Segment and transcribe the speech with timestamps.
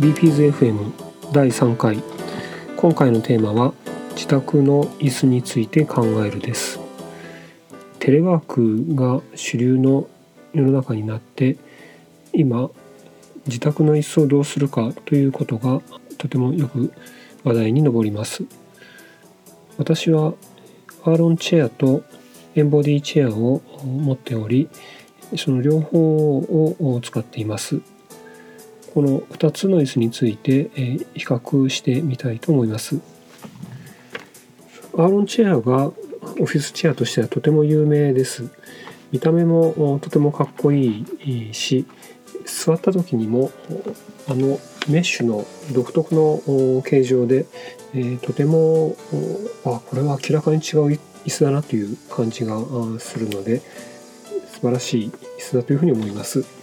[0.00, 0.92] BPZFM
[1.32, 2.00] 第3回。
[2.76, 3.74] 今回のテーマは
[4.12, 6.78] 自宅の椅子について考えるです。
[7.98, 10.06] テレワークが主流の
[10.54, 11.56] 世の中になって
[12.32, 12.70] 今
[13.46, 15.82] 自宅の椅子をどうするかということが
[16.16, 16.92] とてもよく
[17.42, 18.44] 話題に上ります。
[19.78, 20.34] 私は
[21.02, 22.04] アーロンチェアと
[22.54, 24.68] エンボディチェアを持っており
[25.36, 27.80] その両方を使っています。
[28.98, 32.98] この2つの椅子についてえ比較してみたいと思います
[34.94, 35.92] アーロンチェアがオ
[36.46, 38.50] フィスチェアとしてはとても有名です
[39.12, 41.86] 見た目もとてもかっこいいし
[42.44, 43.52] 座った時にも
[44.28, 44.58] あの
[44.88, 47.46] メッシュの独特の形状で、
[47.94, 48.96] えとても
[49.64, 52.58] あこれは明らかに違う椅子だなという感じが
[52.98, 56.57] するので素晴らしい椅子だというふうに思います。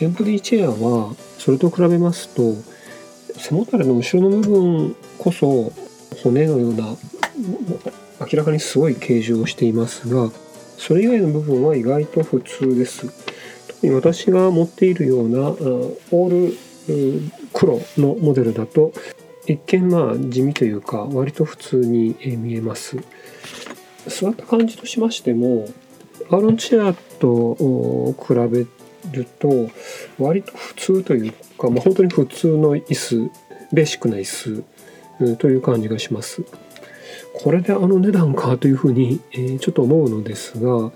[0.00, 2.54] エンボディチェアはそれと比べますと
[3.38, 5.72] 背もたれの後ろの部分こそ
[6.22, 6.96] 骨のような
[8.20, 10.30] 明らかにすごい形状をしていますが
[10.76, 13.06] それ以外の部分は意外と普通です。
[13.66, 16.56] 特に私が持っているようなオール
[17.52, 18.92] 黒のモデルだと
[19.46, 22.96] 一見まあ地味というか割と普通に見えます。
[24.06, 25.68] 座った感じとしましても
[26.30, 28.66] アーロンチェアと比べ
[29.12, 29.70] ると
[30.18, 33.30] 割と普通というか、まあ、本当に普通の椅子
[33.72, 36.42] ベーシックな椅子という感じがします。
[37.34, 40.90] これであの値段かというふうに、えちょっと思うのですが、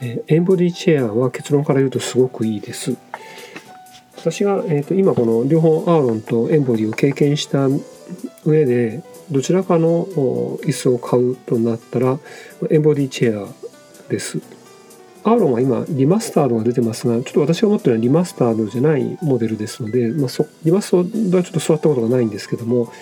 [0.00, 2.96] えエンボディチェアは結論から言うとすごくいいです。
[4.16, 7.68] 私が、えー、と今この両方アーロンとエンボディを経験した
[8.44, 10.04] 上でどちらかの
[10.62, 12.18] 椅子を買うとなったら
[12.70, 13.48] エンボディチェア
[14.10, 14.59] です。
[15.22, 22.92] アーロンは今リマスタードが出てますがちょっと私が持ってるのはリマスタードじゃないモデルですので、まあ、そリマスタードはちょっと座ったことがないんですけども、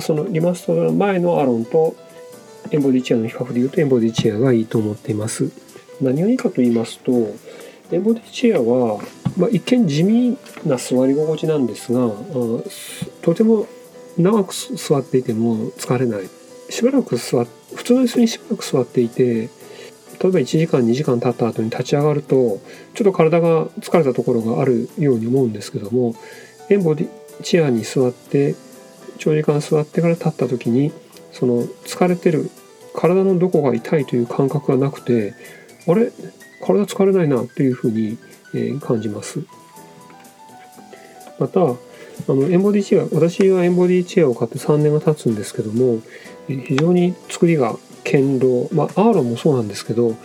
[0.00, 1.96] そのリマスタードの前のアーロンと
[2.70, 5.50] エンボディチェアの比較で言うとエンボディチェアがいいと思っています。
[6.00, 7.12] 何がいいかと言いますと
[7.90, 9.00] エンボディチェアは、
[9.36, 12.08] まあ、一見地味な座り心地なんですが
[13.22, 13.66] とても
[14.16, 16.28] 長く座っていても疲れない
[16.70, 17.44] しばらく座
[17.74, 19.48] 普通の椅子にしばらく座っていて
[20.20, 22.60] 例えば1時間2時間経った後に立ち上がると
[22.94, 26.14] ちょっと体が疲れたところがあるように思うんですけども
[26.70, 27.08] エンボディ
[27.42, 28.54] チェアに座って
[29.18, 30.92] 長時間座ってから立った時に
[31.32, 32.50] その疲れてる
[32.94, 35.34] 体のどこが痛いという感覚がなくて
[35.86, 36.10] あれ？
[36.60, 38.18] 体疲れないなというふうに、
[38.80, 39.44] 感じます。
[41.38, 41.76] またあ
[42.28, 46.00] のエンボディチェア私はエンボディチェアを買って3年が経つんですけども
[46.48, 47.76] 非常に作りが
[48.10, 48.68] 堅牢。
[48.72, 50.16] まあアーロンもそうなんですけど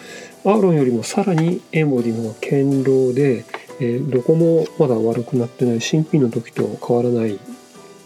[0.45, 3.45] アーロンよりもさらにエンボディの方が堅牢で、
[3.79, 7.39] えー、どこもまだ悪くなってない新品の時と変わらないフ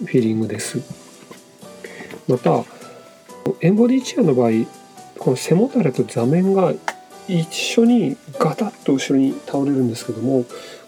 [0.05, 0.81] ィーリングです。
[2.27, 2.63] また
[3.61, 4.51] エンボディチェアの場合
[5.17, 6.73] この背もたれと座面が
[7.27, 10.45] 一緒にガタッと後ろに倒れるんですけども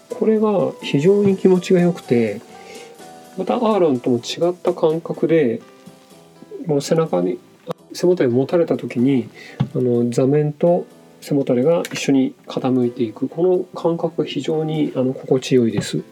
[0.08, 2.40] これが非常に気持ちが良くて
[3.36, 5.60] またアーロンとも違った感覚で
[6.66, 7.38] もう背中に
[7.92, 9.28] 背もたれを持たれた時に
[9.74, 10.86] あの座面と
[11.20, 16.02] 背もたれが一緒に傾いていくこの感覚が非常にあの心地よいです。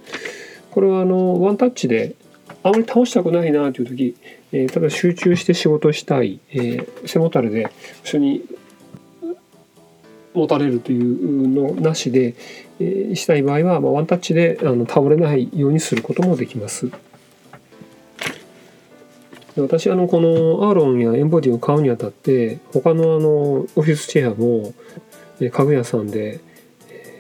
[0.71, 2.15] これはあのワンタッチで
[2.63, 4.17] あまり倒したくないなという時、
[4.53, 7.71] えー、ただ集中して仕事したい、えー、背もたれで
[8.05, 8.43] 一緒に
[10.35, 12.35] 持たれるというのなしで、
[12.81, 16.91] えー、したい場合は、まあ、ワンタッチであの倒れないようにすることもできます。
[19.61, 24.73] 私あのこのアーロンやエンボディを買うにあたって他のあのオフィスチェアも
[25.41, 26.41] 家具屋さんで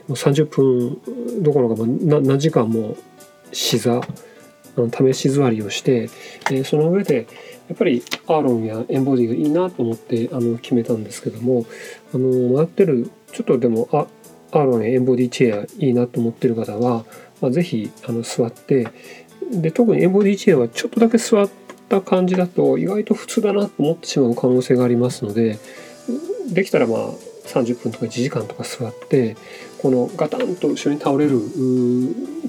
[0.08, 2.96] 30分どころか何時間も
[3.52, 4.00] 試座
[4.92, 6.08] 試し座りをして
[6.64, 7.26] その上で
[7.68, 11.66] やっぱりアーロンやエンボディがいいなと思ってあの決めたんですけども
[12.14, 12.28] あの
[12.58, 14.06] 迷ってるちょっとでもあ
[14.52, 17.04] アーロンやエンボディチェアいいなと思ってる方は、
[17.40, 18.88] まあ、是非あの座って
[19.50, 21.48] で特にエンボディチェアはちょっとだけ座っ
[21.88, 25.58] た感じだと意外と普通だなと思ってしまう可能性がありますので
[26.50, 26.98] できたらまあ
[27.48, 29.36] 30分とか1時間とか座って
[29.78, 31.40] このガタンと後ろに倒れる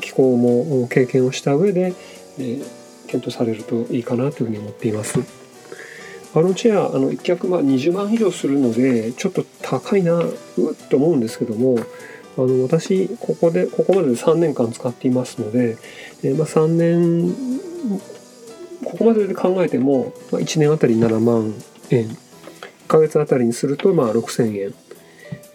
[0.01, 1.93] 気候も経験をした上で、
[2.37, 2.65] えー、
[3.07, 5.19] 検討されるといいかなというふうに思っています。
[6.35, 10.35] あのチェアあの1脚まあ20万以上するのでちょっと高いなう
[10.89, 11.79] と思うんですけども
[12.37, 15.77] あの私ここでここまでで3年間使っていますので、
[16.23, 17.35] えー、まあ、3年
[18.83, 21.53] ここまでで考えても、まあ、1年あたり7万
[21.89, 22.17] 円1
[22.87, 24.73] ヶ月あたりにするとまあ6000円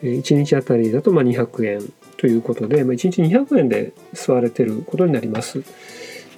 [0.02, 5.62] 1日あたりだとま200円ということで、まあ、1日200円で吸われてることになります。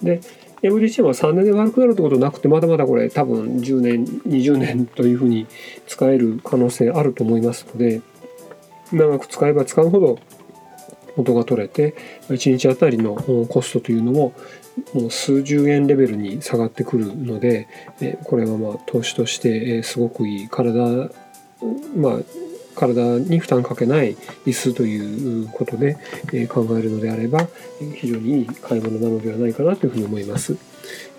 [0.02, 0.20] で
[0.62, 5.46] MDC は3年で悪くなるってことなくてまだまだこれ多分10年20年というふうに
[5.86, 8.00] 使える可能性あると思いますので
[8.92, 10.18] 長く使えば使うほど
[11.16, 11.94] 元が取れて
[12.28, 13.14] 1日あたりの
[13.48, 14.32] コストというのも
[14.92, 17.68] もう数十円レベルに下がってくるので
[18.24, 21.10] これはまあ投資としてすごくいい体
[21.96, 22.18] まあ
[22.76, 25.94] 体に負担かけない椅子ということで
[26.46, 27.48] 考えるのであれば
[27.94, 30.56] 非常にいい買い物なのではないかなというふうに思います。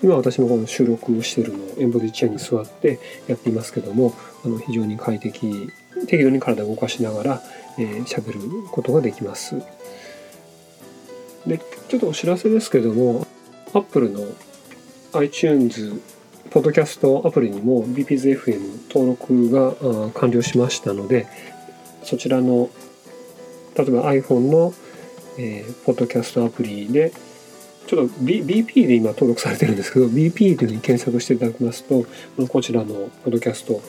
[0.02, 5.70] 今私もこの収録をしているのをエンボディチェアに座ってやっていますけどもあの非常に快適
[6.06, 7.42] 適度に体を動かしながら、
[7.78, 8.40] えー、る
[8.70, 9.56] ことができます。
[11.46, 11.58] で
[11.88, 13.26] ちょっとお知らせですけども
[13.72, 14.26] Apple の
[15.14, 16.00] iTunes
[16.50, 21.26] ポッドキャストアプリにも BPZFM 登録が完了しましたので
[22.02, 22.70] そちらの
[23.76, 24.74] 例えば iPhone の、
[25.38, 27.12] えー、ポッドキャストアプリで
[27.88, 32.04] ちょっと、B、BP で今登録されてるんですけど BP というふうに検索していただきますと
[32.48, 32.94] こちらの
[33.24, 33.80] ポッドキャスト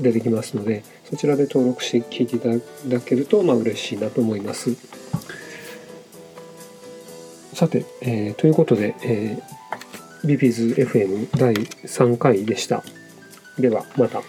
[0.00, 2.48] 出てきますのでそちらで登録して聞いていた
[2.88, 4.74] だけるとまあ嬉しいなと思います。
[7.52, 12.82] さて、えー、ということで、えー、ビピーズ FM 第3回でした。
[13.58, 14.22] ではまた。